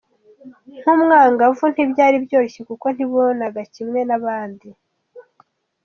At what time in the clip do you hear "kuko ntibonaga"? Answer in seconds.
2.69-3.61